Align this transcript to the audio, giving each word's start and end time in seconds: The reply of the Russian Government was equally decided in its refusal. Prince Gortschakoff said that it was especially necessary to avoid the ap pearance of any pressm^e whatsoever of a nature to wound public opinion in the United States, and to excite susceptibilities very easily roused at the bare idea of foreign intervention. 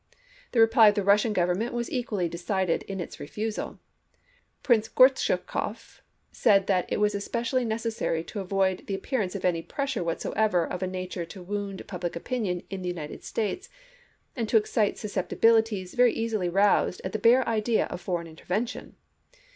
The 0.53 0.59
reply 0.59 0.87
of 0.87 0.95
the 0.95 1.03
Russian 1.03 1.31
Government 1.31 1.73
was 1.75 1.91
equally 1.91 2.27
decided 2.27 2.81
in 2.89 2.99
its 2.99 3.19
refusal. 3.19 3.77
Prince 4.63 4.87
Gortschakoff 4.89 6.01
said 6.31 6.65
that 6.65 6.91
it 6.91 6.99
was 6.99 7.13
especially 7.13 7.65
necessary 7.65 8.23
to 8.23 8.39
avoid 8.39 8.87
the 8.87 8.95
ap 8.95 9.01
pearance 9.03 9.35
of 9.35 9.45
any 9.45 9.61
pressm^e 9.61 10.03
whatsoever 10.03 10.65
of 10.65 10.81
a 10.81 10.87
nature 10.87 11.25
to 11.25 11.43
wound 11.43 11.85
public 11.85 12.15
opinion 12.15 12.63
in 12.71 12.81
the 12.81 12.89
United 12.89 13.23
States, 13.23 13.69
and 14.35 14.49
to 14.49 14.57
excite 14.57 14.97
susceptibilities 14.97 15.93
very 15.93 16.13
easily 16.13 16.49
roused 16.49 17.01
at 17.03 17.11
the 17.11 17.19
bare 17.19 17.47
idea 17.47 17.85
of 17.85 18.01
foreign 18.01 18.25
intervention. 18.25 18.95